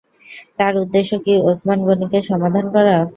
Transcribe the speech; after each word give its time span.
তাঁর 0.57 0.73
উদ্দেশ্য 0.83 1.11
কি 1.25 1.33
ওসমান 1.49 1.79
গনিকে 1.87 2.19
সাবধান 2.27 2.65
করা? 2.75 2.95